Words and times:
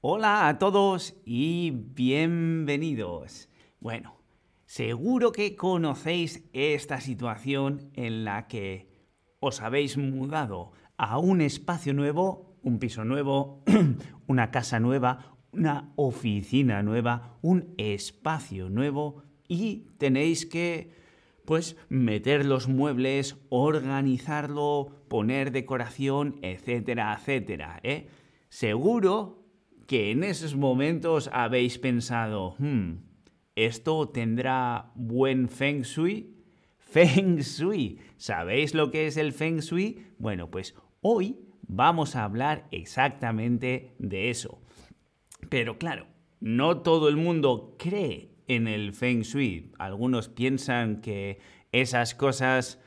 Hola 0.00 0.46
a 0.46 0.60
todos 0.60 1.16
y 1.24 1.72
bienvenidos. 1.74 3.48
Bueno, 3.80 4.20
seguro 4.64 5.32
que 5.32 5.56
conocéis 5.56 6.48
esta 6.52 7.00
situación 7.00 7.90
en 7.94 8.24
la 8.24 8.46
que 8.46 8.92
os 9.40 9.60
habéis 9.60 9.96
mudado 9.96 10.70
a 10.98 11.18
un 11.18 11.40
espacio 11.40 11.94
nuevo, 11.94 12.60
un 12.62 12.78
piso 12.78 13.04
nuevo, 13.04 13.64
una 14.28 14.52
casa 14.52 14.78
nueva, 14.78 15.36
una 15.50 15.92
oficina 15.96 16.80
nueva, 16.84 17.36
un 17.42 17.74
espacio 17.76 18.70
nuevo 18.70 19.24
y 19.48 19.88
tenéis 19.98 20.46
que 20.46 20.92
pues 21.44 21.76
meter 21.88 22.46
los 22.46 22.68
muebles, 22.68 23.36
organizarlo, 23.48 24.92
poner 25.08 25.50
decoración, 25.50 26.38
etcétera, 26.42 27.18
etcétera, 27.18 27.80
¿eh? 27.82 28.06
Seguro 28.48 29.37
que 29.88 30.10
en 30.10 30.22
esos 30.22 30.54
momentos 30.54 31.30
habéis 31.32 31.78
pensado, 31.78 32.54
hmm, 32.58 32.96
¿esto 33.56 34.10
tendrá 34.10 34.92
buen 34.94 35.48
feng 35.48 35.80
shui? 35.80 36.34
Feng 36.78 37.38
shui. 37.38 37.98
¿Sabéis 38.18 38.74
lo 38.74 38.90
que 38.90 39.06
es 39.06 39.16
el 39.16 39.32
feng 39.32 39.60
shui? 39.60 40.06
Bueno, 40.18 40.50
pues 40.50 40.74
hoy 41.00 41.38
vamos 41.62 42.16
a 42.16 42.24
hablar 42.24 42.68
exactamente 42.70 43.94
de 43.98 44.28
eso. 44.28 44.60
Pero 45.48 45.78
claro, 45.78 46.06
no 46.40 46.82
todo 46.82 47.08
el 47.08 47.16
mundo 47.16 47.74
cree 47.78 48.30
en 48.46 48.68
el 48.68 48.92
feng 48.92 49.22
shui. 49.22 49.72
Algunos 49.78 50.28
piensan 50.28 51.00
que 51.00 51.40
esas 51.72 52.14
cosas 52.14 52.78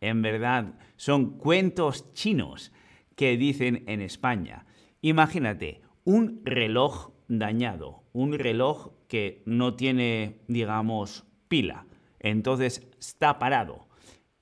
en 0.00 0.22
verdad 0.22 0.78
son 0.94 1.36
cuentos 1.38 2.12
chinos 2.12 2.70
que 3.16 3.36
dicen 3.36 3.82
en 3.88 4.00
España. 4.00 4.66
Imagínate, 5.02 5.85
un 6.06 6.40
reloj 6.44 7.10
dañado, 7.26 8.04
un 8.12 8.38
reloj 8.38 8.92
que 9.08 9.42
no 9.44 9.74
tiene, 9.74 10.38
digamos, 10.46 11.24
pila, 11.48 11.86
entonces 12.20 12.86
está 13.00 13.40
parado. 13.40 13.88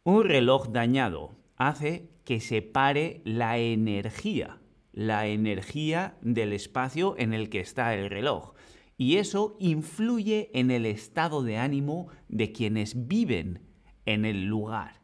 Un 0.05 0.25
reloj 0.25 0.69
dañado 0.69 1.35
hace 1.57 2.11
que 2.25 2.41
se 2.41 2.61
pare 2.61 3.23
la 3.25 3.57
energía, 3.57 4.59
la 4.93 5.27
energía 5.27 6.19
del 6.21 6.53
espacio 6.53 7.15
en 7.17 7.33
el 7.33 7.49
que 7.49 7.61
está 7.61 7.95
el 7.95 8.11
reloj. 8.11 8.53
Y 8.99 9.17
eso 9.17 9.57
influye 9.59 10.51
en 10.53 10.71
el 10.71 10.85
estado 10.85 11.43
de 11.43 11.57
ánimo 11.57 12.09
de 12.29 12.53
quienes 12.53 13.09
viven 13.09 13.63
en 14.05 14.27
el 14.27 14.45
lugar. 14.45 15.01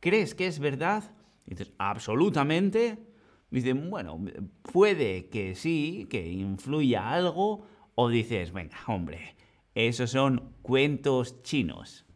¿Crees 0.00 0.34
que 0.34 0.48
es 0.48 0.58
verdad? 0.58 1.14
dices, 1.46 1.72
absolutamente. 1.78 3.11
Dicen, 3.52 3.90
bueno, 3.90 4.18
puede 4.62 5.28
que 5.28 5.54
sí, 5.54 6.06
que 6.08 6.26
influya 6.26 7.12
algo, 7.12 7.66
o 7.94 8.08
dices, 8.08 8.50
venga, 8.50 8.78
hombre, 8.86 9.36
esos 9.74 10.10
son 10.10 10.54
cuentos 10.62 11.42
chinos. 11.42 12.06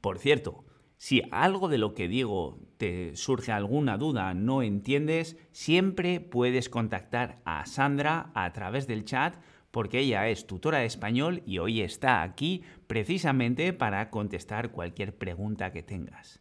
Por 0.00 0.18
cierto, 0.18 0.64
si 0.96 1.22
algo 1.30 1.68
de 1.68 1.78
lo 1.78 1.94
que 1.94 2.08
digo 2.08 2.58
te 2.76 3.14
surge 3.14 3.52
alguna 3.52 3.98
duda, 3.98 4.34
no 4.34 4.62
entiendes, 4.62 5.36
siempre 5.52 6.18
puedes 6.18 6.68
contactar 6.68 7.40
a 7.44 7.64
Sandra 7.64 8.32
a 8.34 8.52
través 8.52 8.88
del 8.88 9.04
chat 9.04 9.36
porque 9.70 10.00
ella 10.00 10.28
es 10.28 10.44
tutora 10.44 10.78
de 10.78 10.86
español 10.86 11.44
y 11.46 11.58
hoy 11.58 11.82
está 11.82 12.22
aquí 12.22 12.62
precisamente 12.88 13.72
para 13.72 14.10
contestar 14.10 14.72
cualquier 14.72 15.16
pregunta 15.16 15.70
que 15.70 15.84
tengas. 15.84 16.40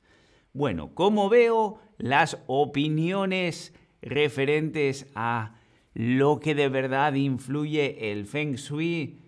Bueno, 0.54 0.96
como 0.96 1.30
veo, 1.30 1.80
las 1.98 2.40
opiniones 2.48 3.74
referentes 4.02 5.06
a 5.14 5.56
lo 5.94 6.40
que 6.40 6.56
de 6.56 6.70
verdad 6.70 7.14
influye 7.14 8.12
el 8.12 8.26
feng 8.26 8.56
shui 8.56 9.20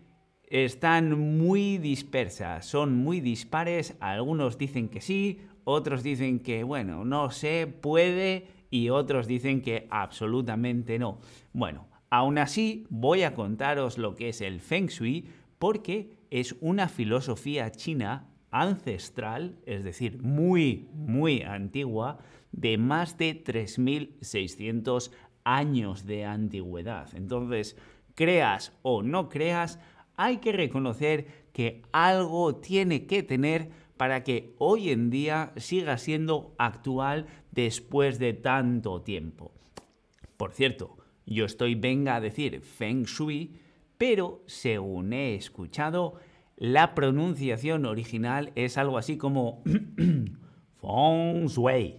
están 0.47 1.37
muy 1.37 1.77
dispersas, 1.77 2.65
son 2.65 2.95
muy 2.95 3.21
dispares, 3.21 3.95
algunos 3.99 4.57
dicen 4.57 4.89
que 4.89 4.99
sí, 4.99 5.41
otros 5.63 6.01
dicen 6.01 6.39
que, 6.39 6.63
bueno, 6.63 7.05
no 7.05 7.29
sé, 7.29 7.67
puede, 7.67 8.47
y 8.71 8.89
otros 8.89 9.27
dicen 9.27 9.61
que 9.61 9.87
absolutamente 9.91 10.97
no. 10.97 11.19
Bueno, 11.53 11.87
aún 12.09 12.39
así 12.39 12.87
voy 12.89 13.23
a 13.23 13.35
contaros 13.35 13.97
lo 13.97 14.15
que 14.15 14.29
es 14.29 14.41
el 14.41 14.59
feng 14.59 14.87
shui 14.87 15.27
porque 15.59 16.17
es 16.31 16.55
una 16.61 16.87
filosofía 16.87 17.71
china 17.71 18.30
ancestral, 18.51 19.57
es 19.65 19.83
decir, 19.83 20.21
muy, 20.21 20.89
muy 20.93 21.41
antigua, 21.41 22.19
de 22.51 22.77
más 22.77 23.17
de 23.17 23.43
3.600 23.43 25.11
años 25.43 26.05
de 26.05 26.25
antigüedad. 26.25 27.09
Entonces, 27.15 27.77
creas 28.13 28.73
o 28.81 29.01
no 29.01 29.29
creas, 29.29 29.79
hay 30.17 30.37
que 30.37 30.51
reconocer 30.51 31.27
que 31.53 31.81
algo 31.91 32.55
tiene 32.55 33.07
que 33.07 33.23
tener 33.23 33.69
para 33.97 34.23
que 34.23 34.53
hoy 34.57 34.89
en 34.89 35.09
día 35.09 35.53
siga 35.57 35.97
siendo 35.97 36.53
actual 36.57 37.27
después 37.51 38.19
de 38.19 38.33
tanto 38.33 39.01
tiempo. 39.01 39.51
Por 40.37 40.53
cierto, 40.53 40.97
yo 41.25 41.45
estoy 41.45 41.75
venga 41.75 42.15
a 42.15 42.21
decir 42.21 42.61
Feng 42.61 43.03
Shui, 43.03 43.59
pero 43.97 44.43
según 44.47 45.13
he 45.13 45.35
escuchado, 45.35 46.15
la 46.61 46.93
pronunciación 46.93 47.87
original 47.87 48.51
es 48.53 48.77
algo 48.77 48.99
así 48.99 49.17
como 49.17 49.63
Feng 50.79 51.47
Shui. 51.47 51.95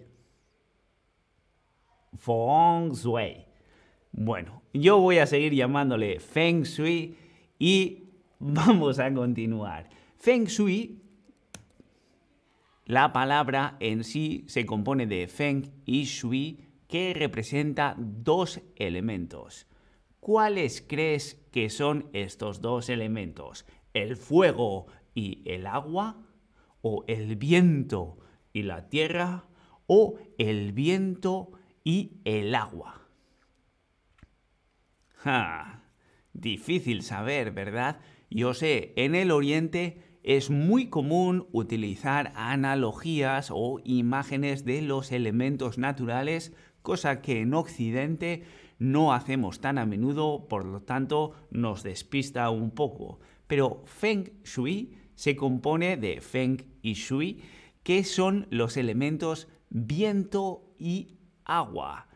Feng 2.17 2.93
Shui. 2.93 3.45
Bueno, 4.13 4.63
yo 4.73 5.01
voy 5.01 5.19
a 5.19 5.27
seguir 5.27 5.53
llamándole 5.53 6.21
Feng 6.21 6.63
Shui 6.63 7.17
y 7.59 8.05
vamos 8.39 9.01
a 9.01 9.13
continuar. 9.13 9.89
Feng 10.17 10.45
Shui, 10.45 11.03
la 12.87 13.13
palabra 13.13 13.77
en 13.81 14.05
sí 14.05 14.45
se 14.47 14.65
compone 14.65 15.09
de 15.09 15.27
Feng 15.27 15.73
y 15.85 16.05
Shui, 16.05 16.61
que 16.87 17.15
representa 17.15 17.97
dos 17.99 18.61
elementos. 18.77 19.67
¿Cuáles 20.21 20.85
crees 20.87 21.35
que 21.51 21.69
son 21.69 22.09
estos 22.13 22.61
dos 22.61 22.91
elementos? 22.91 23.67
El 23.95 24.17
fuego 24.17 24.87
y 25.15 25.43
el 25.45 25.67
agua, 25.67 26.23
o 26.81 27.05
el 27.07 27.37
viento 27.37 28.19
y 28.53 28.63
la 28.63 28.89
tierra, 28.89 29.45
o 29.87 30.19
el 30.39 30.73
viento 30.73 31.53
y 31.85 32.21
el 32.25 32.55
agua. 32.55 33.09
Ja, 35.17 35.85
difícil 36.33 37.03
saber, 37.03 37.53
¿verdad? 37.53 38.01
Yo 38.31 38.55
sé, 38.55 38.93
en 38.97 39.15
el 39.15 39.31
Oriente 39.31 40.19
es 40.23 40.51
muy 40.51 40.89
común 40.89 41.49
utilizar 41.53 42.33
analogías 42.35 43.51
o 43.53 43.81
imágenes 43.85 44.65
de 44.65 44.83
los 44.83 45.13
elementos 45.13 45.79
naturales, 45.79 46.55
cosa 46.83 47.23
que 47.23 47.41
en 47.41 47.55
Occidente 47.55 48.45
no 48.83 49.13
hacemos 49.13 49.61
tan 49.61 49.79
a 49.79 49.87
menudo, 49.87 50.49
por 50.49 50.65
lo 50.65 50.83
tanto 50.83 51.35
nos 51.53 51.85
despista 51.85 52.51
un 52.51 52.73
poco. 52.73 53.21
Pero 53.47 53.85
Feng 53.87 54.43
Shui 54.43 54.97
se 55.15 55.37
compone 55.37 55.97
de 55.97 56.21
Feng 56.21 56.59
y 56.83 56.95
Shui, 56.95 57.43
que 57.85 58.03
son 58.03 58.49
los 58.51 58.77
elementos 58.77 59.47
viento 59.71 60.75
y 60.79 61.21
agua. 61.45 62.09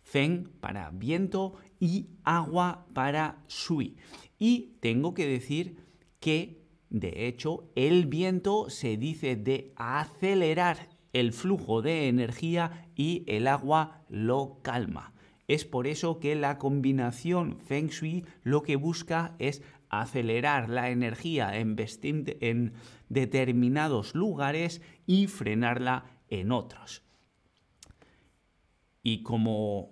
Feng 0.00 0.48
para 0.60 0.90
viento 0.90 1.56
y 1.78 2.08
agua 2.24 2.86
para 2.94 3.44
Shui. 3.46 3.98
Y 4.38 4.78
tengo 4.80 5.12
que 5.12 5.26
decir 5.26 5.76
que, 6.20 6.64
de 6.88 7.26
hecho, 7.26 7.70
el 7.74 8.06
viento 8.06 8.70
se 8.70 8.96
dice 8.96 9.36
de 9.36 9.74
acelerar 9.76 10.88
el 11.12 11.34
flujo 11.34 11.82
de 11.82 12.08
energía 12.08 12.88
y 12.96 13.24
el 13.26 13.46
agua 13.46 14.06
lo 14.08 14.60
calma. 14.62 15.13
Es 15.46 15.64
por 15.64 15.86
eso 15.86 16.20
que 16.20 16.34
la 16.34 16.58
combinación 16.58 17.58
Feng 17.58 17.88
Shui 17.88 18.24
lo 18.42 18.62
que 18.62 18.76
busca 18.76 19.34
es 19.38 19.62
acelerar 19.90 20.70
la 20.70 20.90
energía 20.90 21.58
en, 21.58 21.76
en 22.40 22.72
determinados 23.08 24.14
lugares 24.14 24.80
y 25.06 25.26
frenarla 25.26 26.06
en 26.28 26.50
otros. 26.50 27.02
Y 29.02 29.22
como 29.22 29.90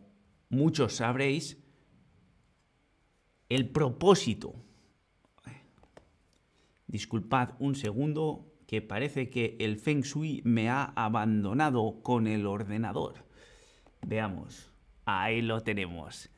muchos 0.48 0.94
sabréis, 0.94 1.58
el 3.48 3.68
propósito... 3.68 4.54
Disculpad 6.86 7.54
un 7.58 7.74
segundo, 7.74 8.52
que 8.66 8.82
parece 8.82 9.30
que 9.30 9.56
el 9.60 9.78
Feng 9.78 10.02
Shui 10.02 10.42
me 10.44 10.68
ha 10.68 10.92
abandonado 10.94 12.02
con 12.02 12.26
el 12.26 12.46
ordenador. 12.46 13.24
Veamos, 14.06 14.71
ahí 15.04 15.42
lo 15.42 15.60
tenemos. 15.60 16.30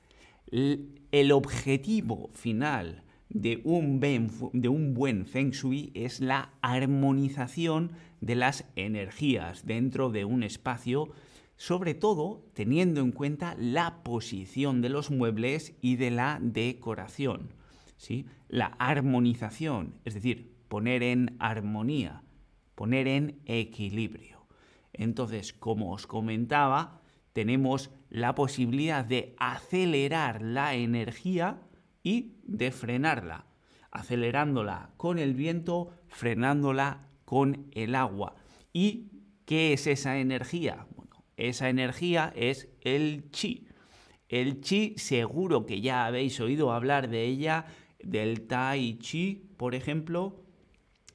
El 0.51 1.33
objetivo 1.33 2.31
final 2.33 3.05
de 3.29 3.61
un, 3.65 4.95
buen 4.95 5.27
feng 5.27 5.51
shui 5.51 5.91
es 5.95 6.21
la 6.21 6.53
armonización 6.63 7.93
de 8.21 8.37
las 8.37 8.65
energías 8.77 9.67
dentro 9.67 10.11
de 10.11 10.25
un 10.25 10.43
espacio 10.43 11.09
sobre 11.57 11.95
todo 11.95 12.45
teniendo 12.55 13.01
en 13.01 13.13
cuenta 13.13 13.57
la 13.59 14.03
posición 14.03 14.81
de 14.81 14.89
los 14.89 15.11
muebles 15.11 15.75
y 15.81 15.97
de 15.97 16.11
la 16.11 16.39
decoración. 16.41 17.55
¿sí? 17.97 18.27
La 18.49 18.67
armonización, 18.79 19.95
es 20.05 20.15
decir, 20.15 20.53
poner 20.69 21.03
en 21.03 21.37
armonía, 21.39 22.23
poner 22.75 23.07
en 23.07 23.41
equilibrio. 23.47 24.47
Entonces, 24.93 25.53
como 25.53 25.93
os 25.93 26.07
comentaba, 26.07 27.01
tenemos 27.35 27.91
la 28.09 28.35
posibilidad 28.35 29.05
de 29.05 29.35
acelerar 29.39 30.41
la 30.41 30.75
energía 30.75 31.61
y 32.03 32.37
de 32.45 32.71
frenarla, 32.71 33.47
acelerándola 33.91 34.93
con 34.97 35.19
el 35.19 35.35
viento, 35.35 35.91
frenándola 36.07 37.09
con 37.25 37.67
el 37.73 37.97
agua. 37.97 38.37
¿Y 38.73 39.09
qué 39.45 39.73
es 39.73 39.87
esa 39.89 40.19
energía? 40.19 40.87
Bueno, 40.95 41.25
esa 41.37 41.69
energía 41.69 42.33
es 42.37 42.69
el 42.83 43.31
chi. 43.31 43.67
El 44.29 44.61
chi 44.61 44.95
seguro 44.97 45.67
que 45.67 45.81
ya 45.81 46.07
habéis 46.07 46.41
oído 46.41 46.73
hablar 46.73 47.09
de 47.09 47.25
ella, 47.25 47.67
del 47.99 48.47
tai 48.47 48.97
chi, 48.99 49.51
por 49.57 49.75
ejemplo, 49.75 50.45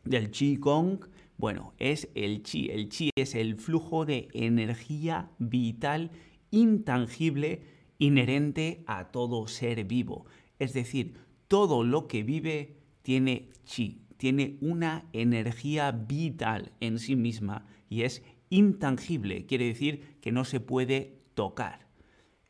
del 0.04 0.32
chi 0.32 0.58
kong. 0.58 1.06
Bueno, 1.40 1.74
es 1.78 2.10
el 2.16 2.44
chi. 2.44 2.70
El 2.70 2.90
chi 2.90 3.12
es 3.16 3.34
el 3.34 3.56
flujo 3.56 4.06
de 4.06 4.28
energía 4.34 5.32
vital 5.40 6.12
intangible 6.52 7.62
inherente 7.98 8.84
a 8.88 9.06
todo 9.12 9.48
ser 9.48 9.86
vivo. 9.86 10.26
Es 10.60 10.74
decir, 10.74 11.14
todo 11.48 11.86
lo 11.86 12.10
que 12.10 12.24
vive 12.24 12.76
tiene 13.04 13.52
chi, 13.64 14.02
tiene 14.18 14.58
una 14.60 15.06
energía 15.14 15.94
vital 15.94 16.74
en 16.82 17.00
sí 17.00 17.16
misma 17.16 17.66
y 17.90 18.02
es 18.02 18.22
intangible, 18.50 19.46
quiere 19.46 19.64
decir 19.64 20.18
que 20.20 20.34
no 20.34 20.44
se 20.44 20.60
puede 20.60 21.22
tocar. 21.36 21.88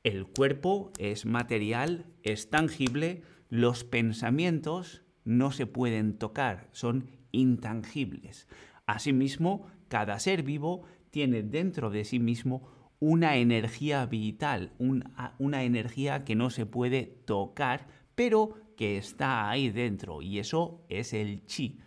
El 0.04 0.26
cuerpo 0.26 0.92
es 0.98 1.28
material, 1.28 2.08
es 2.24 2.50
tangible, 2.50 3.22
los 3.50 3.84
pensamientos 3.84 5.04
no 5.26 5.52
se 5.52 5.68
pueden 5.68 6.18
tocar, 6.18 6.70
son 6.72 7.06
intangibles. 7.32 8.48
Asimismo, 8.90 9.68
cada 9.88 10.18
ser 10.18 10.42
vivo 10.42 10.82
tiene 11.12 11.44
dentro 11.44 11.92
de 11.92 12.06
sí 12.06 12.18
mismo 12.18 12.68
una 13.00 13.36
energía 13.36 14.04
vital, 14.08 14.74
una 14.80 15.64
energía 15.64 16.26
que 16.26 16.34
no 16.34 16.50
se 16.50 16.66
puede 16.66 17.04
tocar, 17.04 17.86
pero 18.16 18.56
que 18.76 18.98
está 18.98 19.48
ahí 19.48 19.70
dentro, 19.70 20.24
y 20.24 20.40
eso 20.40 20.84
es 20.90 21.14
el 21.14 21.46
chi. 21.46 21.78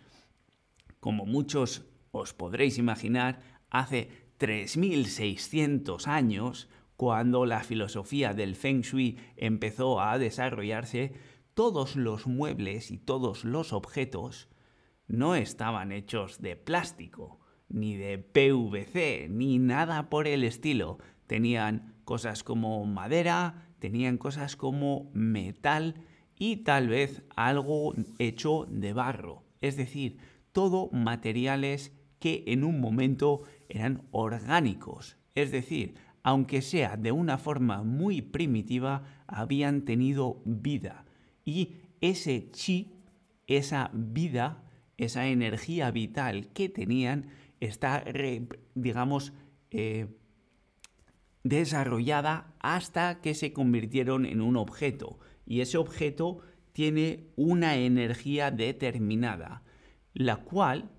Como 1.01 1.25
muchos 1.25 1.85
os 2.11 2.33
podréis 2.33 2.77
imaginar, 2.77 3.41
hace 3.69 4.09
3.600 4.39 6.07
años, 6.07 6.69
cuando 6.95 7.45
la 7.45 7.65
filosofía 7.65 8.33
del 8.33 8.55
feng 8.55 8.79
shui 8.79 9.17
empezó 9.35 9.99
a 9.99 10.17
desarrollarse, 10.17 11.11
todos 11.53 11.97
los 11.97 12.27
muebles 12.27 12.91
y 12.91 12.97
todos 12.97 13.43
los 13.43 13.73
objetos 13.73 14.47
no 15.07 15.35
estaban 15.35 15.91
hechos 15.91 16.41
de 16.41 16.55
plástico, 16.55 17.39
ni 17.69 17.95
de 17.95 18.17
PVC, 18.17 19.27
ni 19.29 19.59
nada 19.59 20.09
por 20.09 20.27
el 20.27 20.43
estilo. 20.43 20.99
Tenían 21.27 21.95
cosas 22.05 22.43
como 22.43 22.85
madera, 22.85 23.67
tenían 23.79 24.17
cosas 24.17 24.55
como 24.55 25.09
metal 25.13 25.95
y 26.37 26.57
tal 26.57 26.87
vez 26.87 27.23
algo 27.35 27.93
hecho 28.19 28.67
de 28.69 28.93
barro. 28.93 29.43
Es 29.61 29.77
decir, 29.77 30.17
todo 30.51 30.89
materiales 30.91 31.91
que 32.19 32.43
en 32.47 32.63
un 32.63 32.79
momento 32.79 33.41
eran 33.67 34.03
orgánicos. 34.11 35.17
Es 35.35 35.51
decir, 35.51 35.95
aunque 36.23 36.61
sea 36.61 36.95
de 36.95 37.11
una 37.11 37.37
forma 37.37 37.83
muy 37.83 38.21
primitiva, 38.21 39.03
habían 39.27 39.83
tenido 39.83 40.41
vida. 40.45 41.05
Y 41.43 41.75
ese 41.99 42.49
chi, 42.51 42.93
esa 43.47 43.91
vida, 43.93 44.63
esa 45.03 45.27
energía 45.27 45.91
vital 45.91 46.47
que 46.53 46.69
tenían, 46.69 47.29
está, 47.59 48.03
digamos, 48.75 49.33
eh, 49.71 50.07
desarrollada 51.43 52.55
hasta 52.59 53.21
que 53.21 53.33
se 53.35 53.53
convirtieron 53.53 54.25
en 54.25 54.41
un 54.41 54.57
objeto. 54.57 55.19
Y 55.45 55.61
ese 55.61 55.77
objeto 55.77 56.39
tiene 56.71 57.27
una 57.35 57.75
energía 57.75 58.49
determinada, 58.51 59.63
la 60.13 60.37
cual 60.37 60.91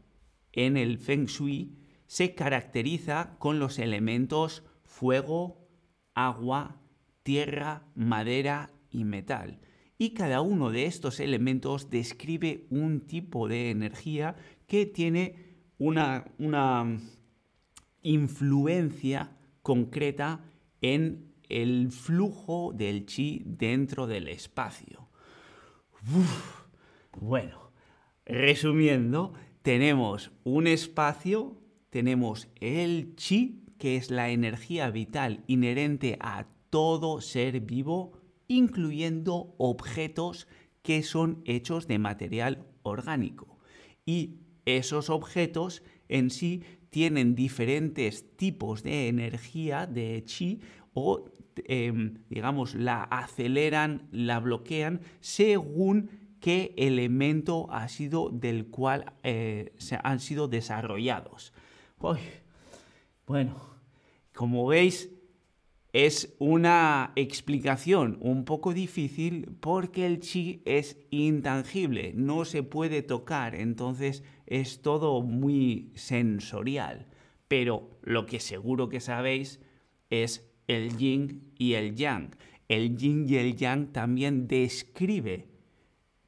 en 0.53 0.77
el 0.77 0.99
Feng 0.99 1.27
Shui 1.27 1.79
se 2.06 2.35
caracteriza 2.35 3.37
con 3.39 3.59
los 3.59 3.79
elementos 3.79 4.65
fuego, 4.85 5.67
agua, 6.15 6.81
tierra, 7.23 7.89
madera 7.95 8.71
y 8.91 9.05
metal. 9.05 9.61
Y 9.96 10.11
cada 10.11 10.41
uno 10.41 10.70
de 10.70 10.87
estos 10.87 11.20
elementos 11.20 11.91
describe 11.91 12.67
un 12.70 13.00
tipo 13.00 13.49
de 13.49 13.70
energía 13.70 14.37
que 14.67 14.87
tiene 14.87 15.37
una, 15.79 16.25
una 16.38 16.99
influencia 18.02 19.37
concreta 19.62 20.41
en 20.81 21.32
el 21.49 21.91
flujo 21.91 22.73
del 22.75 23.06
chi 23.06 23.43
dentro 23.44 24.06
del 24.06 24.29
espacio. 24.29 25.08
Bueno, 27.20 27.70
resumiendo, 28.26 29.35
tenemos 29.62 30.32
un 30.43 30.67
espacio, 30.67 31.56
tenemos 31.91 32.49
el 32.61 33.14
chi, 33.17 33.64
que 33.79 33.96
es 33.96 34.11
la 34.11 34.31
energía 34.31 34.91
vital 34.91 35.44
inherente 35.46 36.17
a 36.20 36.46
todo 36.70 37.20
ser 37.20 37.61
vivo, 37.61 38.12
incluyendo 38.49 39.55
objetos 39.58 40.46
que 40.82 41.02
son 41.02 41.43
hechos 41.44 41.87
de 41.88 41.99
material 41.99 42.67
orgánico. 42.82 43.58
Y 44.05 44.37
esos 44.67 45.11
objetos 45.11 45.82
en 46.08 46.31
sí 46.31 46.62
tienen 46.91 47.35
diferentes 47.35 48.37
tipos 48.37 48.82
de 48.82 49.08
energía, 49.08 49.87
de 49.87 50.23
chi, 50.25 50.61
o 50.93 51.31
em, 51.64 52.19
digamos, 52.29 52.75
la 52.75 53.02
aceleran, 53.05 54.08
la 54.12 54.41
bloquean 54.41 55.00
según 55.20 56.11
qué 56.41 56.75
elemento 56.76 57.69
ha 57.70 57.88
sido 57.88 58.29
del 58.31 58.67
cual 58.67 59.12
eh, 59.23 59.73
se 59.79 59.99
han 60.02 60.20
sido 60.20 60.46
desarrollados. 60.46 61.52
bueno, 63.26 63.56
como 64.35 64.67
veis, 64.67 65.11
es 65.94 66.34
una 66.41 67.13
explicación 67.15 68.19
un 68.20 68.44
poco 68.44 68.74
difícil 68.74 69.53
porque 69.60 70.06
el 70.06 70.19
chi 70.19 70.60
es 70.65 70.98
intangible, 71.10 72.13
no 72.17 72.44
se 72.44 72.65
puede 72.65 73.03
tocar, 73.03 73.55
entonces 73.55 74.24
es 74.46 74.82
todo 74.82 75.22
muy 75.22 75.93
sensorial. 75.94 77.06
Pero 77.46 77.91
lo 78.03 78.27
que 78.27 78.41
seguro 78.41 78.89
que 78.89 78.98
sabéis 78.98 79.60
es 80.10 80.51
el 80.67 80.96
yin 80.96 81.53
y 81.56 81.74
el 81.74 81.94
yang. 81.94 82.34
El 82.67 82.96
yin 82.96 83.29
y 83.29 83.36
el 83.36 83.55
yang 83.55 83.93
también 83.93 84.48
describe 84.48 85.46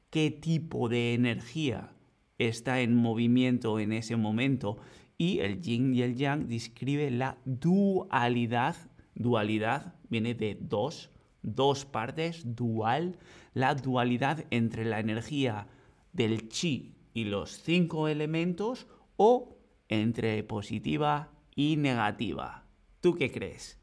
qué 0.09 0.31
tipo 0.31 0.87
de 0.87 1.13
energía 1.13 1.91
está 2.37 2.79
en 2.79 2.95
movimiento 2.95 3.81
en 3.81 3.91
ese 3.91 4.15
momento 4.15 4.77
y 5.17 5.39
el 5.39 5.59
yin 5.61 5.93
y 5.93 6.03
el 6.03 6.15
yang 6.15 6.47
describe 6.47 7.11
la 7.11 7.37
dualidad 7.43 8.77
Dualidad 9.17 9.95
viene 10.09 10.35
de 10.35 10.55
dos, 10.61 11.09
dos 11.41 11.85
partes, 11.85 12.55
dual, 12.55 13.17
la 13.55 13.73
dualidad 13.73 14.45
entre 14.51 14.85
la 14.85 14.99
energía 14.99 15.67
del 16.13 16.49
chi 16.49 16.95
y 17.15 17.23
los 17.23 17.63
cinco 17.63 18.07
elementos 18.07 18.85
o 19.15 19.57
entre 19.89 20.43
positiva 20.43 21.31
y 21.55 21.77
negativa. 21.77 22.65
¿Tú 23.01 23.15
qué 23.15 23.31
crees? 23.31 23.79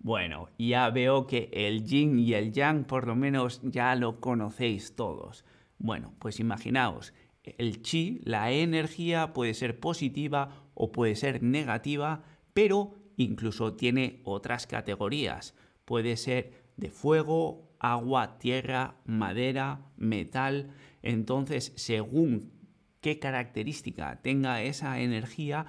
Bueno, 0.00 0.48
ya 0.58 0.90
veo 0.90 1.28
que 1.28 1.48
el 1.52 1.84
yin 1.84 2.18
y 2.18 2.34
el 2.34 2.52
yang 2.52 2.84
por 2.84 3.06
lo 3.06 3.14
menos 3.14 3.60
ya 3.62 3.94
lo 3.94 4.20
conocéis 4.20 4.96
todos. 4.96 5.44
Bueno, 5.78 6.12
pues 6.18 6.40
imaginaos, 6.40 7.12
el 7.58 7.82
chi, 7.82 8.20
la 8.24 8.50
energía 8.50 9.32
puede 9.32 9.54
ser 9.54 9.78
positiva 9.78 10.68
o 10.74 10.92
puede 10.92 11.14
ser 11.14 11.42
negativa, 11.42 12.24
pero 12.52 12.94
incluso 13.16 13.74
tiene 13.74 14.20
otras 14.24 14.66
categorías. 14.66 15.54
Puede 15.84 16.16
ser 16.16 16.52
de 16.76 16.90
fuego, 16.90 17.70
agua, 17.78 18.38
tierra, 18.38 18.96
madera, 19.04 19.86
metal. 19.96 20.70
Entonces, 21.02 21.72
según 21.76 22.52
qué 23.00 23.18
característica 23.18 24.20
tenga 24.22 24.62
esa 24.62 25.00
energía, 25.00 25.66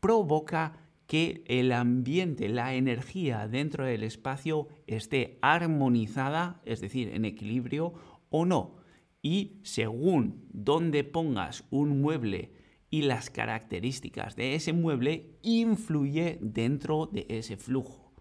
provoca 0.00 0.78
que 1.06 1.44
el 1.46 1.72
ambiente, 1.72 2.48
la 2.48 2.74
energía 2.74 3.48
dentro 3.48 3.84
del 3.84 4.02
espacio 4.02 4.68
esté 4.86 5.38
armonizada, 5.42 6.60
es 6.64 6.80
decir, 6.80 7.08
en 7.14 7.24
equilibrio 7.24 7.94
o 8.30 8.44
no 8.44 8.79
y 9.22 9.60
según 9.62 10.46
dónde 10.52 11.04
pongas 11.04 11.64
un 11.70 12.00
mueble 12.00 12.52
y 12.90 13.02
las 13.02 13.30
características 13.30 14.36
de 14.36 14.54
ese 14.54 14.72
mueble 14.72 15.30
influye 15.42 16.38
dentro 16.40 17.06
de 17.06 17.26
ese 17.28 17.56
flujo. 17.56 18.12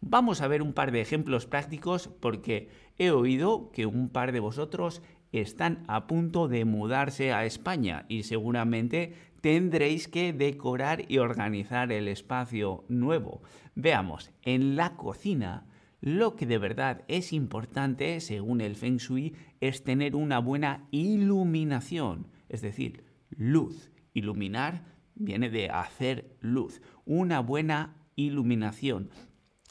Vamos 0.00 0.40
a 0.40 0.48
ver 0.48 0.62
un 0.62 0.72
par 0.72 0.92
de 0.92 1.00
ejemplos 1.00 1.46
prácticos 1.46 2.08
porque 2.20 2.68
he 2.98 3.10
oído 3.10 3.70
que 3.72 3.84
un 3.84 4.08
par 4.08 4.32
de 4.32 4.40
vosotros 4.40 5.02
están 5.32 5.84
a 5.88 6.06
punto 6.06 6.48
de 6.48 6.64
mudarse 6.64 7.32
a 7.32 7.44
España 7.44 8.06
y 8.08 8.22
seguramente 8.22 9.14
tendréis 9.40 10.08
que 10.08 10.32
decorar 10.32 11.04
y 11.10 11.18
organizar 11.18 11.92
el 11.92 12.08
espacio 12.08 12.84
nuevo. 12.88 13.42
Veamos, 13.74 14.30
en 14.42 14.76
la 14.76 14.96
cocina 14.96 15.66
lo 16.00 16.36
que 16.36 16.46
de 16.46 16.58
verdad 16.58 17.04
es 17.08 17.32
importante, 17.32 18.20
según 18.20 18.60
el 18.60 18.76
Feng 18.76 18.98
Shui, 18.98 19.34
es 19.60 19.82
tener 19.82 20.14
una 20.14 20.38
buena 20.38 20.86
iluminación, 20.90 22.28
es 22.48 22.62
decir, 22.62 23.04
luz. 23.30 23.90
Iluminar 24.14 24.84
viene 25.14 25.50
de 25.50 25.70
hacer 25.70 26.36
luz, 26.40 26.80
una 27.04 27.40
buena 27.40 27.96
iluminación. 28.16 29.10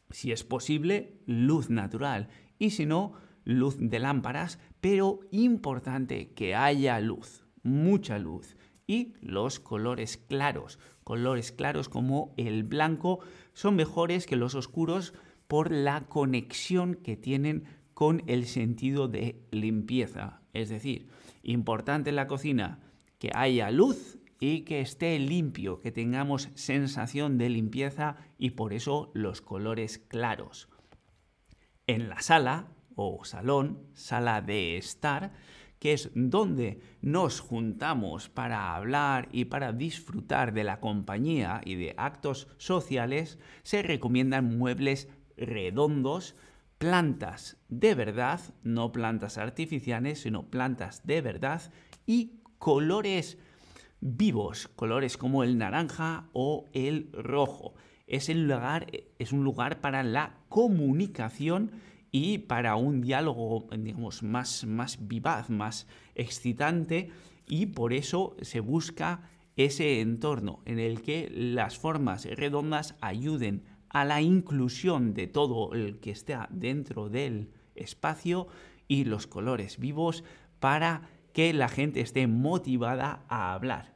Si 0.09 0.31
es 0.31 0.43
posible, 0.43 1.21
luz 1.25 1.69
natural 1.69 2.29
y 2.59 2.71
si 2.71 2.85
no, 2.85 3.13
luz 3.43 3.77
de 3.79 3.99
lámparas, 3.99 4.59
pero 4.81 5.21
importante 5.31 6.33
que 6.33 6.55
haya 6.55 6.99
luz, 6.99 7.45
mucha 7.63 8.19
luz. 8.19 8.57
Y 8.85 9.13
los 9.21 9.59
colores 9.59 10.17
claros, 10.17 10.79
colores 11.03 11.51
claros 11.51 11.89
como 11.89 12.33
el 12.37 12.63
blanco, 12.63 13.19
son 13.53 13.75
mejores 13.75 14.25
que 14.25 14.37
los 14.37 14.55
oscuros 14.55 15.13
por 15.47 15.71
la 15.71 16.05
conexión 16.07 16.95
que 16.95 17.15
tienen 17.15 17.65
con 17.93 18.23
el 18.27 18.45
sentido 18.45 19.07
de 19.07 19.41
limpieza. 19.51 20.41
Es 20.53 20.69
decir, 20.69 21.07
importante 21.43 22.11
en 22.11 22.15
la 22.15 22.27
cocina 22.27 22.79
que 23.19 23.31
haya 23.33 23.71
luz 23.71 24.19
y 24.39 24.61
que 24.61 24.81
esté 24.81 25.17
limpio, 25.17 25.79
que 25.79 25.91
tengamos 25.91 26.49
sensación 26.53 27.37
de 27.37 27.49
limpieza 27.49 28.17
y 28.37 28.51
por 28.51 28.73
eso 28.73 29.11
los 29.13 29.41
colores 29.41 29.97
claros. 29.97 30.69
En 31.87 32.09
la 32.09 32.21
sala 32.21 32.67
o 32.95 33.23
salón, 33.23 33.79
sala 33.93 34.41
de 34.41 34.77
estar, 34.77 35.33
que 35.79 35.93
es 35.93 36.09
donde 36.15 36.81
nos 37.01 37.39
juntamos 37.39 38.29
para 38.29 38.75
hablar 38.75 39.29
y 39.31 39.45
para 39.45 39.73
disfrutar 39.73 40.53
de 40.53 40.63
la 40.63 40.79
compañía 40.79 41.61
y 41.63 41.75
de 41.75 41.93
actos 41.97 42.47
sociales, 42.57 43.39
se 43.63 43.83
recomiendan 43.83 44.57
muebles 44.57 45.07
redondos, 45.37 46.35
plantas 46.77 47.57
de 47.69 47.95
verdad, 47.95 48.41
no 48.63 48.91
plantas 48.91 49.37
artificiales, 49.37 50.21
sino 50.21 50.49
plantas 50.49 51.05
de 51.05 51.21
verdad 51.21 51.61
y 52.05 52.41
colores 52.59 53.37
vivos, 53.99 54.67
colores 54.75 55.17
como 55.17 55.43
el 55.43 55.57
naranja 55.57 56.29
o 56.33 56.65
el 56.73 57.09
rojo. 57.13 57.73
Es, 58.05 58.29
el 58.29 58.47
lugar, 58.47 58.87
es 59.19 59.31
un 59.31 59.43
lugar 59.43 59.81
para 59.81 60.03
la 60.03 60.37
comunicación 60.49 61.71
y 62.11 62.37
para 62.39 62.75
un 62.75 63.01
diálogo, 63.01 63.67
digamos, 63.77 64.23
más, 64.23 64.65
más 64.65 65.07
vivaz, 65.07 65.49
más 65.49 65.87
excitante 66.15 67.11
y 67.47 67.67
por 67.67 67.93
eso 67.93 68.35
se 68.41 68.59
busca 68.59 69.29
ese 69.55 70.01
entorno 70.01 70.61
en 70.65 70.79
el 70.79 71.01
que 71.01 71.29
las 71.33 71.77
formas 71.77 72.25
redondas 72.25 72.95
ayuden 73.01 73.63
a 73.89 74.05
la 74.05 74.21
inclusión 74.21 75.13
de 75.13 75.27
todo 75.27 75.73
el 75.73 75.99
que 75.99 76.11
está 76.11 76.47
dentro 76.51 77.09
del 77.09 77.51
espacio 77.75 78.47
y 78.87 79.05
los 79.05 79.27
colores 79.27 79.79
vivos 79.79 80.23
para 80.59 81.09
que 81.33 81.53
la 81.53 81.69
gente 81.69 82.01
esté 82.01 82.27
motivada 82.27 83.23
a 83.27 83.53
hablar. 83.53 83.93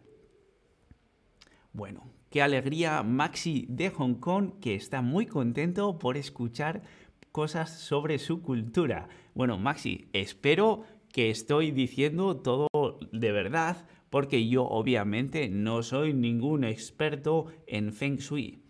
Bueno, 1.74 2.04
qué 2.30 2.42
alegría 2.42 3.02
Maxi 3.04 3.66
de 3.70 3.90
Hong 3.90 4.16
Kong 4.16 4.60
que 4.60 4.76
está 4.76 5.02
muy 5.02 5.26
contento 5.26 5.98
por 5.98 6.18
escuchar 6.18 6.84
cosas 7.32 7.80
sobre 7.80 8.20
su 8.20 8.42
cultura. 8.42 9.08
Bueno, 9.34 9.58
Maxi, 9.58 10.10
espero 10.14 10.84
que 11.12 11.30
estoy 11.30 11.72
diciendo 11.72 12.38
todo 12.38 12.68
de 13.12 13.32
verdad 13.32 13.88
porque 14.10 14.48
yo 14.48 14.66
obviamente 14.66 15.50
no 15.50 15.84
soy 15.84 16.14
ningún 16.14 16.64
experto 16.66 17.48
en 17.66 17.94
Feng 17.94 18.18
Shui 18.18 18.62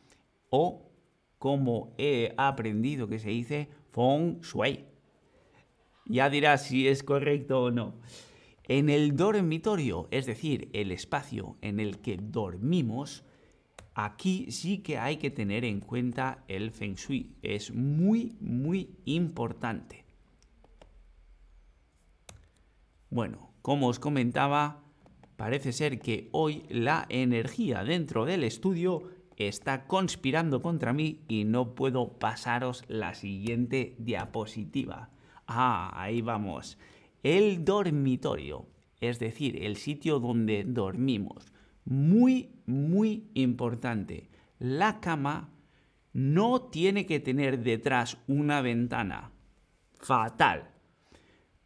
o 0.49 0.90
como 1.41 1.95
he 1.97 2.35
aprendido 2.37 3.07
que 3.07 3.17
se 3.17 3.31
dice 3.31 3.67
Feng 3.91 4.41
Shui. 4.41 4.85
Ya 6.05 6.29
dirás 6.29 6.67
si 6.67 6.87
es 6.87 7.01
correcto 7.01 7.63
o 7.63 7.71
no. 7.71 7.95
En 8.67 8.91
el 8.91 9.15
dormitorio, 9.15 10.07
es 10.11 10.27
decir, 10.27 10.69
el 10.73 10.91
espacio 10.91 11.57
en 11.61 11.79
el 11.79 11.97
que 11.97 12.17
dormimos, 12.17 13.23
aquí 13.95 14.51
sí 14.51 14.83
que 14.83 14.99
hay 14.99 15.17
que 15.17 15.31
tener 15.31 15.65
en 15.65 15.79
cuenta 15.79 16.43
el 16.47 16.69
feng 16.69 16.93
shui. 16.93 17.35
Es 17.41 17.73
muy, 17.73 18.35
muy 18.39 18.91
importante. 19.05 20.05
Bueno, 23.09 23.49
como 23.63 23.87
os 23.87 23.97
comentaba, 23.97 24.83
parece 25.37 25.71
ser 25.71 25.97
que 25.97 26.29
hoy 26.33 26.65
la 26.69 27.07
energía 27.09 27.83
dentro 27.83 28.25
del 28.25 28.43
estudio 28.43 29.20
está 29.47 29.87
conspirando 29.87 30.61
contra 30.61 30.93
mí 30.93 31.21
y 31.27 31.43
no 31.43 31.75
puedo 31.75 32.19
pasaros 32.19 32.83
la 32.87 33.13
siguiente 33.13 33.95
diapositiva. 33.99 35.09
Ah, 35.47 35.91
ahí 35.95 36.21
vamos. 36.21 36.77
El 37.23 37.63
dormitorio, 37.65 38.67
es 38.99 39.19
decir, 39.19 39.63
el 39.63 39.77
sitio 39.77 40.19
donde 40.19 40.63
dormimos. 40.63 41.51
Muy, 41.85 42.49
muy 42.65 43.29
importante. 43.33 44.29
La 44.59 44.99
cama 44.99 45.49
no 46.13 46.61
tiene 46.61 47.05
que 47.05 47.19
tener 47.19 47.63
detrás 47.63 48.17
una 48.27 48.61
ventana. 48.61 49.31
Fatal. 49.99 50.69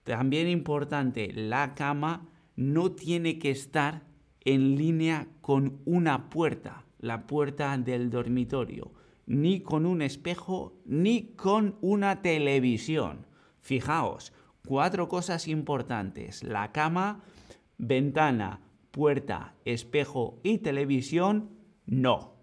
También 0.03 0.48
importante, 0.48 1.32
la 1.34 1.74
cama 1.74 2.29
no 2.55 2.91
tiene 2.91 3.39
que 3.39 3.51
estar 3.51 4.03
en 4.41 4.77
línea 4.77 5.27
con 5.41 5.82
una 5.86 6.29
puerta, 6.29 6.85
la 7.05 7.27
puerta 7.27 7.77
del 7.77 8.09
dormitorio, 8.09 8.91
ni 9.27 9.62
con 9.62 9.85
un 9.85 10.01
espejo, 10.01 10.81
ni 10.85 11.35
con 11.35 11.77
una 11.81 12.21
televisión. 12.21 13.27
Fijaos, 13.62 14.33
cuatro 14.65 15.07
cosas 15.07 15.47
importantes. 15.47 16.43
La 16.43 16.71
cama, 16.71 17.21
ventana, 17.77 18.62
puerta, 18.91 19.55
espejo 19.65 20.39
y 20.43 20.57
televisión, 20.59 21.51
no. 21.85 22.33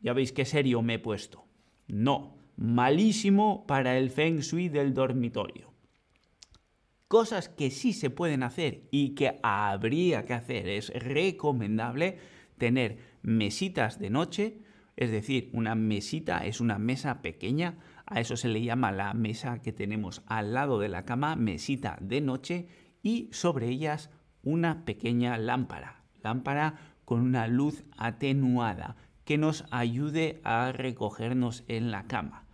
Ya 0.00 0.14
veis 0.14 0.32
qué 0.32 0.44
serio 0.44 0.80
me 0.82 0.94
he 0.94 0.98
puesto. 0.98 1.44
No. 1.86 2.38
Malísimo 2.56 3.66
para 3.66 3.96
el 3.96 4.10
feng 4.10 4.40
shui 4.40 4.68
del 4.68 4.92
dormitorio. 4.92 5.72
Cosas 7.08 7.48
que 7.48 7.70
sí 7.70 7.92
se 7.92 8.10
pueden 8.10 8.42
hacer 8.42 8.82
y 8.90 9.14
que 9.14 9.38
habría 9.42 10.24
que 10.24 10.34
hacer. 10.34 10.68
Es 10.68 10.90
recomendable 10.90 12.18
tener 12.60 12.98
mesitas 13.22 13.98
de 13.98 14.10
noche, 14.10 14.58
es 14.94 15.10
decir, 15.10 15.50
una 15.52 15.74
mesita 15.74 16.46
es 16.46 16.60
una 16.60 16.78
mesa 16.78 17.22
pequeña, 17.22 17.78
a 18.06 18.20
eso 18.20 18.36
se 18.36 18.48
le 18.48 18.62
llama 18.62 18.92
la 18.92 19.14
mesa 19.14 19.60
que 19.62 19.72
tenemos 19.72 20.22
al 20.26 20.54
lado 20.54 20.78
de 20.78 20.88
la 20.88 21.04
cama, 21.04 21.34
mesita 21.34 21.98
de 22.00 22.20
noche, 22.20 22.68
y 23.02 23.28
sobre 23.32 23.68
ellas 23.68 24.10
una 24.44 24.84
pequeña 24.84 25.36
lámpara, 25.38 26.04
lámpara 26.22 26.76
con 27.04 27.22
una 27.22 27.48
luz 27.48 27.82
atenuada 27.96 28.96
que 29.24 29.38
nos 29.38 29.64
ayude 29.70 30.40
a 30.44 30.70
recogernos 30.70 31.64
en 31.66 31.90
la 31.90 32.04
cama. 32.06 32.46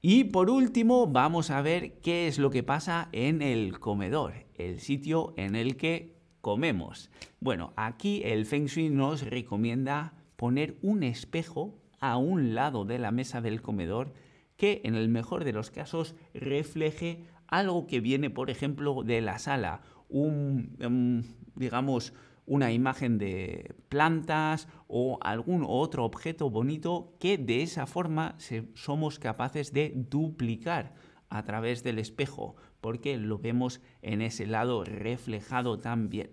Y 0.00 0.24
por 0.24 0.50
último, 0.50 1.06
vamos 1.08 1.50
a 1.50 1.60
ver 1.62 1.98
qué 2.00 2.28
es 2.28 2.38
lo 2.38 2.50
que 2.50 2.62
pasa 2.62 3.08
en 3.12 3.42
el 3.42 3.80
comedor, 3.80 4.46
el 4.54 4.78
sitio 4.78 5.34
en 5.36 5.56
el 5.56 5.76
que 5.76 6.15
comemos. 6.46 7.10
Bueno, 7.40 7.72
aquí 7.74 8.22
el 8.24 8.46
Feng 8.46 8.66
Shui 8.66 8.88
nos 8.88 9.22
recomienda 9.22 10.12
poner 10.36 10.78
un 10.80 11.02
espejo 11.02 11.76
a 11.98 12.18
un 12.18 12.54
lado 12.54 12.84
de 12.84 13.00
la 13.00 13.10
mesa 13.10 13.40
del 13.40 13.62
comedor 13.62 14.12
que 14.56 14.80
en 14.84 14.94
el 14.94 15.08
mejor 15.08 15.42
de 15.42 15.52
los 15.52 15.72
casos 15.72 16.14
refleje 16.34 17.24
algo 17.48 17.88
que 17.88 17.98
viene, 17.98 18.30
por 18.30 18.48
ejemplo, 18.48 19.02
de 19.02 19.22
la 19.22 19.40
sala, 19.40 19.80
un, 20.08 20.76
em, 20.78 21.24
digamos, 21.56 22.12
una 22.46 22.70
imagen 22.70 23.18
de 23.18 23.74
plantas 23.88 24.68
o 24.86 25.18
algún 25.22 25.64
otro 25.66 26.04
objeto 26.04 26.48
bonito 26.48 27.16
que 27.18 27.38
de 27.38 27.62
esa 27.62 27.88
forma 27.88 28.36
somos 28.74 29.18
capaces 29.18 29.72
de 29.72 29.92
duplicar 29.96 30.94
a 31.28 31.42
través 31.42 31.82
del 31.82 31.98
espejo, 31.98 32.54
porque 32.80 33.16
lo 33.16 33.38
vemos 33.38 33.80
en 34.02 34.22
ese 34.22 34.46
lado 34.46 34.84
reflejado 34.84 35.78
también. 35.78 36.30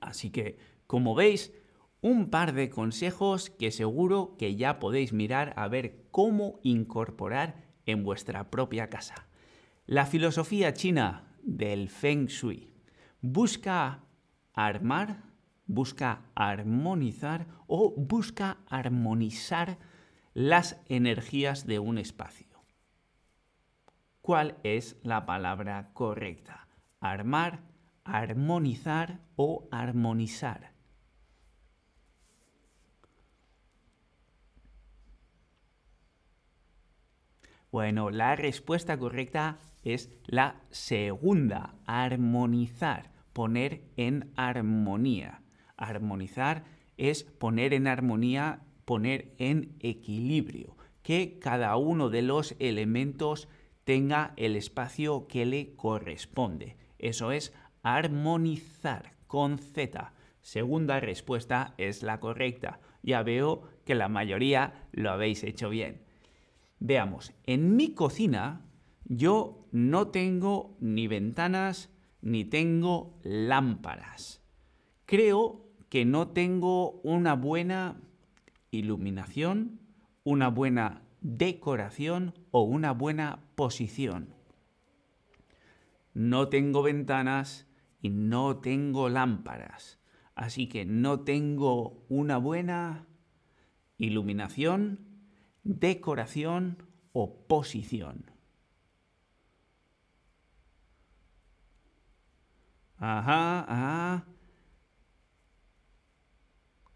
Así 0.00 0.30
que, 0.30 0.58
como 0.86 1.14
veis, 1.14 1.52
un 2.00 2.30
par 2.30 2.54
de 2.54 2.70
consejos 2.70 3.50
que 3.50 3.70
seguro 3.70 4.36
que 4.38 4.56
ya 4.56 4.78
podéis 4.78 5.12
mirar 5.12 5.52
a 5.56 5.68
ver 5.68 6.06
cómo 6.10 6.58
incorporar 6.62 7.68
en 7.86 8.04
vuestra 8.04 8.50
propia 8.50 8.88
casa. 8.88 9.28
La 9.86 10.06
filosofía 10.06 10.72
china 10.72 11.34
del 11.42 11.88
Feng 11.88 12.26
Shui 12.26 12.72
busca 13.20 14.04
armar, 14.54 15.24
busca 15.66 16.22
armonizar 16.34 17.46
o 17.66 17.94
busca 17.96 18.58
armonizar 18.66 19.78
las 20.32 20.80
energías 20.86 21.66
de 21.66 21.78
un 21.78 21.98
espacio. 21.98 22.49
¿Cuál 24.20 24.58
es 24.64 24.96
la 25.02 25.24
palabra 25.24 25.92
correcta? 25.94 26.68
Armar, 27.00 27.60
armonizar 28.04 29.20
o 29.36 29.66
armonizar. 29.70 30.72
Bueno, 37.70 38.10
la 38.10 38.36
respuesta 38.36 38.98
correcta 38.98 39.58
es 39.84 40.10
la 40.26 40.60
segunda, 40.70 41.76
armonizar, 41.86 43.12
poner 43.32 43.84
en 43.96 44.32
armonía. 44.36 45.42
Armonizar 45.76 46.64
es 46.96 47.24
poner 47.24 47.72
en 47.72 47.86
armonía, 47.86 48.60
poner 48.84 49.34
en 49.38 49.76
equilibrio, 49.80 50.76
que 51.02 51.38
cada 51.38 51.76
uno 51.76 52.10
de 52.10 52.22
los 52.22 52.54
elementos 52.58 53.48
tenga 53.84 54.34
el 54.36 54.56
espacio 54.56 55.26
que 55.26 55.46
le 55.46 55.74
corresponde. 55.74 56.76
Eso 56.98 57.32
es 57.32 57.52
armonizar 57.82 59.14
con 59.26 59.58
Z. 59.58 60.12
Segunda 60.42 61.00
respuesta 61.00 61.74
es 61.78 62.02
la 62.02 62.20
correcta. 62.20 62.80
Ya 63.02 63.22
veo 63.22 63.62
que 63.84 63.94
la 63.94 64.08
mayoría 64.08 64.88
lo 64.92 65.10
habéis 65.10 65.44
hecho 65.44 65.70
bien. 65.70 66.02
Veamos, 66.78 67.32
en 67.44 67.76
mi 67.76 67.94
cocina 67.94 68.66
yo 69.04 69.66
no 69.72 70.08
tengo 70.08 70.76
ni 70.80 71.08
ventanas 71.08 71.90
ni 72.22 72.44
tengo 72.44 73.18
lámparas. 73.22 74.42
Creo 75.04 75.66
que 75.88 76.04
no 76.04 76.28
tengo 76.28 77.00
una 77.02 77.34
buena 77.34 78.00
iluminación, 78.70 79.80
una 80.22 80.48
buena 80.48 81.02
decoración 81.20 82.34
o 82.50 82.62
una 82.62 82.92
buena 82.92 83.40
posición. 83.54 84.34
No 86.14 86.48
tengo 86.48 86.82
ventanas 86.82 87.66
y 88.00 88.10
no 88.10 88.58
tengo 88.58 89.08
lámparas. 89.08 89.98
Así 90.34 90.68
que 90.68 90.84
no 90.84 91.20
tengo 91.20 92.04
una 92.08 92.38
buena 92.38 93.06
iluminación, 93.98 95.06
decoración 95.62 96.82
o 97.12 97.46
posición. 97.46 98.30
Ajá, 102.96 103.60
ajá. 103.62 104.26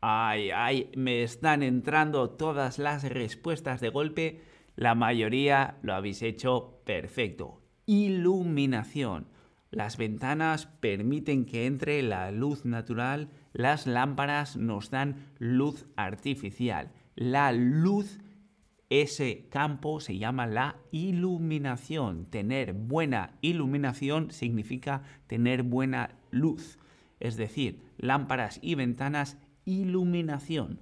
Ay, 0.07 0.51
ay, 0.51 0.91
me 0.97 1.23
están 1.23 1.63
entrando 1.63 2.29
todas 2.29 2.79
las 2.79 3.05
respuestas 3.05 3.81
de 3.81 3.89
golpe. 3.89 4.43
La 4.77 4.95
mayoría 4.95 5.79
lo 5.81 5.95
habéis 5.95 6.21
hecho 6.21 6.83
perfecto. 6.85 7.63
Iluminación. 7.87 9.29
Las 9.71 9.97
ventanas 9.97 10.67
permiten 10.67 11.47
que 11.47 11.65
entre 11.65 12.03
la 12.03 12.31
luz 12.33 12.67
natural, 12.67 13.31
las 13.55 13.87
lámparas 13.87 14.59
nos 14.59 14.91
dan 14.91 15.33
luz 15.39 15.87
artificial. 15.97 16.93
La 17.15 17.51
luz 17.53 18.19
ese 18.91 19.49
campo 19.49 20.01
se 20.01 20.19
llama 20.19 20.47
la 20.47 20.77
iluminación. 20.93 22.27
Tener 22.27 22.75
buena 22.75 23.39
iluminación 23.41 24.33
significa 24.33 25.03
tener 25.29 25.63
buena 25.63 26.11
luz. 26.31 26.79
Es 27.21 27.37
decir, 27.39 27.81
lámparas 27.97 28.59
y 28.61 28.75
ventanas, 28.75 29.39
iluminación. 29.65 30.81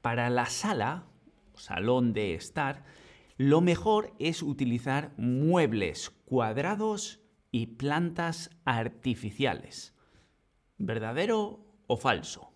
Para 0.00 0.30
la 0.30 0.46
sala, 0.46 1.04
salón 1.54 2.12
de 2.12 2.34
estar, 2.34 2.84
lo 3.36 3.60
mejor 3.60 4.14
es 4.18 4.42
utilizar 4.42 5.12
muebles 5.16 6.10
cuadrados 6.24 7.20
y 7.50 7.66
plantas 7.66 8.50
artificiales. 8.64 9.94
¿Verdadero 10.76 11.64
o 11.86 11.96
falso? 11.96 12.52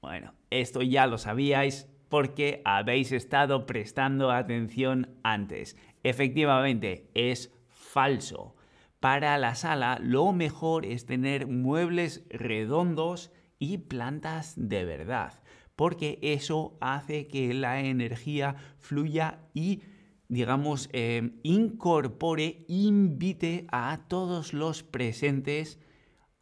Bueno, 0.00 0.34
esto 0.50 0.82
ya 0.82 1.06
lo 1.06 1.16
sabíais 1.16 1.88
porque 2.08 2.60
habéis 2.64 3.12
estado 3.12 3.66
prestando 3.66 4.30
atención 4.30 5.16
antes. 5.22 5.76
Efectivamente, 6.02 7.08
es 7.14 7.52
falso. 7.92 8.54
Para 9.00 9.36
la 9.36 9.54
sala 9.54 9.98
lo 10.00 10.32
mejor 10.32 10.86
es 10.86 11.04
tener 11.04 11.46
muebles 11.46 12.24
redondos 12.30 13.30
y 13.58 13.78
plantas 13.78 14.54
de 14.56 14.84
verdad, 14.84 15.42
porque 15.76 16.18
eso 16.22 16.78
hace 16.80 17.28
que 17.28 17.52
la 17.52 17.80
energía 17.80 18.56
fluya 18.78 19.40
y 19.52 19.82
digamos, 20.28 20.88
eh, 20.94 21.38
incorpore, 21.42 22.64
invite 22.66 23.66
a 23.70 24.06
todos 24.08 24.54
los 24.54 24.82
presentes 24.82 25.78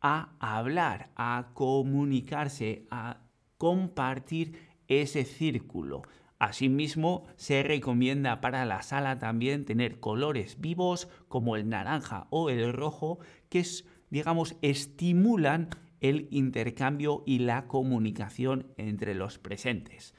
a 0.00 0.36
hablar, 0.38 1.10
a 1.16 1.50
comunicarse, 1.54 2.86
a 2.92 3.22
compartir 3.58 4.56
ese 4.86 5.24
círculo. 5.24 6.02
Asimismo, 6.40 7.26
se 7.36 7.62
recomienda 7.62 8.40
para 8.40 8.64
la 8.64 8.80
sala 8.80 9.18
también 9.18 9.66
tener 9.66 10.00
colores 10.00 10.58
vivos 10.58 11.06
como 11.28 11.54
el 11.54 11.68
naranja 11.68 12.28
o 12.30 12.48
el 12.48 12.72
rojo 12.72 13.18
que, 13.50 13.62
digamos, 14.08 14.56
estimulan 14.62 15.68
el 16.00 16.28
intercambio 16.30 17.22
y 17.26 17.40
la 17.40 17.66
comunicación 17.66 18.72
entre 18.78 19.14
los 19.14 19.38
presentes. 19.38 20.14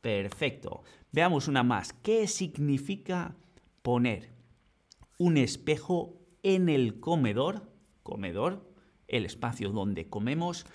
Perfecto. 0.00 0.84
Veamos 1.10 1.48
una 1.48 1.64
más. 1.64 1.92
¿Qué 1.92 2.28
significa 2.28 3.34
poner 3.82 4.30
un 5.18 5.36
espejo 5.36 6.20
en 6.44 6.68
el 6.68 7.00
comedor? 7.00 7.68
Comedor, 8.04 8.72
el 9.08 9.26
espacio 9.26 9.70
donde 9.70 10.08
comemos, 10.08 10.66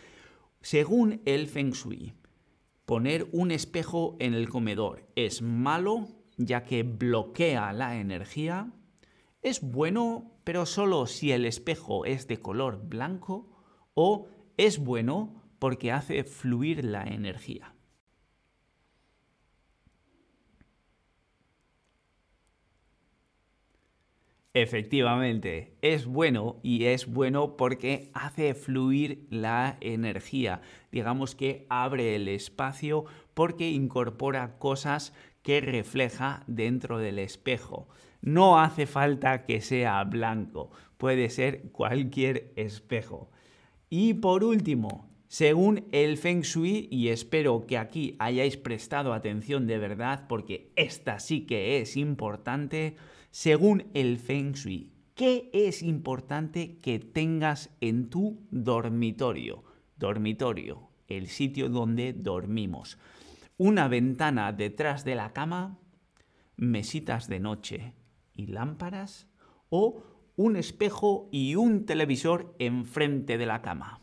según 0.60 1.22
el 1.24 1.48
Feng 1.48 1.72
Shui, 1.72 2.17
poner 2.88 3.28
un 3.34 3.52
espejo 3.52 4.16
en 4.20 4.34
el 4.34 4.48
comedor 4.48 5.06
es 5.18 5.42
malo 5.42 6.08
ya 6.38 6.64
que 6.64 6.84
bloquea 6.84 7.74
la 7.74 7.98
energía. 7.98 8.72
Es 9.42 9.62
bueno, 9.62 10.40
pero 10.46 10.66
solo 10.66 11.06
si 11.06 11.34
el 11.34 11.46
espejo 11.46 12.06
es 12.06 12.28
de 12.28 12.40
color 12.40 12.88
blanco 12.88 13.50
o 13.94 14.30
es 14.56 14.80
bueno 14.80 15.44
porque 15.60 15.92
hace 15.92 16.24
fluir 16.24 16.86
la 16.86 17.04
energía. 17.04 17.76
Efectivamente, 24.60 25.76
es 25.84 26.08
bueno 26.08 26.60
y 26.64 26.86
es 26.86 27.06
bueno 27.06 27.58
porque 27.58 28.10
hace 28.16 28.56
fluir 28.56 29.28
la 29.30 29.78
energía. 29.82 30.62
Digamos 30.92 31.36
que 31.36 31.68
abre 31.70 32.16
el 32.16 32.28
espacio 32.28 33.06
porque 33.36 33.70
incorpora 33.70 34.58
cosas 34.58 35.14
que 35.44 35.62
refleja 35.62 36.44
dentro 36.48 36.98
del 36.98 37.20
espejo. 37.20 37.88
No 38.22 38.60
hace 38.60 38.88
falta 38.88 39.46
que 39.46 39.62
sea 39.62 40.04
blanco, 40.06 40.72
puede 40.98 41.30
ser 41.30 41.70
cualquier 41.72 42.52
espejo. 42.56 43.30
Y 43.92 44.16
por 44.16 44.44
último, 44.44 45.08
según 45.28 45.86
el 45.92 46.18
Feng 46.18 46.42
Shui, 46.42 46.88
y 46.90 47.10
espero 47.10 47.68
que 47.68 47.78
aquí 47.78 48.16
hayáis 48.18 48.58
prestado 48.58 49.14
atención 49.14 49.68
de 49.68 49.78
verdad 49.78 50.26
porque 50.28 50.72
esta 50.76 51.20
sí 51.20 51.46
que 51.46 51.80
es 51.80 51.96
importante, 51.96 52.96
según 53.38 53.92
el 53.94 54.18
Feng 54.18 54.54
Shui, 54.54 54.92
¿qué 55.14 55.52
es 55.54 55.84
importante 55.84 56.80
que 56.80 56.98
tengas 56.98 57.70
en 57.82 58.10
tu 58.10 58.48
dormitorio? 58.50 59.64
Dormitorio, 59.96 60.90
el 61.08 61.28
sitio 61.28 61.70
donde 61.70 62.14
dormimos. 62.14 62.98
Una 63.58 63.88
ventana 63.90 64.54
detrás 64.54 65.06
de 65.06 65.14
la 65.14 65.34
cama, 65.34 65.78
mesitas 66.56 67.28
de 67.28 67.40
noche 67.40 67.94
y 68.34 68.48
lámparas 68.48 69.28
o 69.70 70.02
un 70.36 70.56
espejo 70.56 71.30
y 71.32 71.54
un 71.54 71.86
televisor 71.86 72.56
enfrente 72.58 73.38
de 73.38 73.46
la 73.46 73.62
cama. 73.62 74.02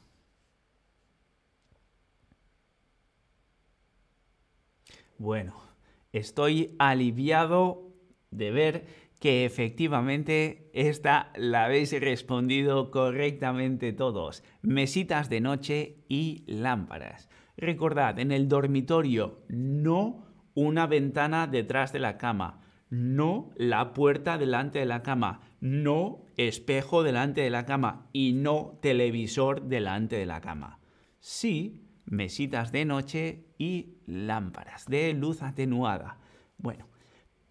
Bueno, 5.19 5.61
estoy 6.13 6.77
aliviado 6.79 7.91
de 8.31 8.51
ver 8.51 9.04
que 9.25 9.47
efectivamente 9.47 10.69
esta 10.75 11.33
la 11.35 11.65
habéis 11.65 11.99
respondido 11.99 12.91
correctamente 12.91 13.95
todos. 13.95 14.45
Mesitas 14.61 15.31
de 15.31 15.41
noche 15.41 15.97
y 16.11 16.45
lámparas. 16.47 17.31
Recordad, 17.57 18.19
en 18.19 18.33
el 18.33 18.51
dormitorio 18.51 19.39
no 19.49 20.27
una 20.53 20.87
ventana 20.87 21.47
detrás 21.47 21.91
de 21.91 22.01
la 22.01 22.19
cama, 22.19 22.61
no 22.91 23.49
la 23.57 23.95
puerta 23.95 24.37
delante 24.37 24.81
de 24.81 24.85
la 24.85 25.03
cama, 25.03 25.41
no 25.59 26.27
espejo 26.37 27.03
delante 27.03 27.41
de 27.41 27.49
la 27.49 27.65
cama 27.65 28.11
y 28.13 28.35
no 28.35 28.79
televisor 28.83 29.63
delante 29.63 30.17
de 30.17 30.27
la 30.27 30.43
cama. 30.43 30.81
Sí, 31.21 31.89
mesitas 32.05 32.73
de 32.73 32.85
noche 32.85 33.47
y 33.57 33.95
lámparas 34.05 34.85
de 34.85 35.15
luz 35.15 35.41
atenuada. 35.41 36.19
Bueno, 36.59 36.89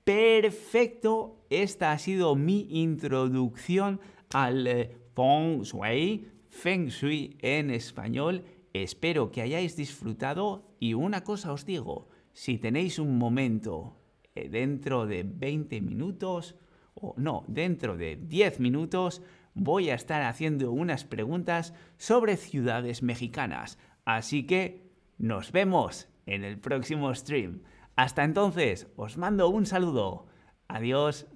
perfecto, 0.03 1.45
esta 1.49 1.91
ha 1.91 1.97
sido 1.97 2.35
mi 2.35 2.67
introducción 2.69 3.99
al 4.31 4.67
eh, 4.67 4.97
feng 5.15 5.61
shui, 5.61 6.27
feng 6.49 6.87
shui 6.87 7.37
en 7.41 7.69
español. 7.69 8.43
Espero 8.73 9.31
que 9.31 9.41
hayáis 9.41 9.75
disfrutado 9.75 10.75
y 10.79 10.93
una 10.95 11.23
cosa 11.23 11.53
os 11.53 11.65
digo, 11.65 12.09
si 12.33 12.57
tenéis 12.57 12.99
un 12.99 13.17
momento 13.17 13.97
eh, 14.35 14.49
dentro 14.49 15.05
de 15.05 15.23
20 15.23 15.81
minutos, 15.81 16.55
o 16.95 17.13
no, 17.17 17.43
dentro 17.47 17.97
de 17.97 18.15
10 18.15 18.59
minutos, 18.59 19.21
voy 19.53 19.89
a 19.89 19.95
estar 19.95 20.23
haciendo 20.23 20.71
unas 20.71 21.05
preguntas 21.05 21.73
sobre 21.97 22.37
ciudades 22.37 23.03
mexicanas. 23.03 23.77
Así 24.05 24.45
que 24.45 24.91
nos 25.17 25.51
vemos 25.51 26.09
en 26.25 26.43
el 26.43 26.57
próximo 26.57 27.13
stream. 27.13 27.61
Hasta 27.95 28.23
entonces, 28.23 28.87
os 28.95 29.17
mando 29.17 29.49
un 29.49 29.65
saludo. 29.65 30.25
Adiós. 30.67 31.27